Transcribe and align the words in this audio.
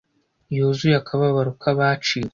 yuzuye 0.55 0.95
akababaro 1.01 1.51
k'abaciwe 1.61 2.29